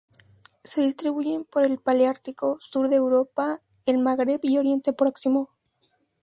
[0.63, 5.51] Se distribuyen por el Paleártico: sur de Europa, el Magreb y Oriente Próximo.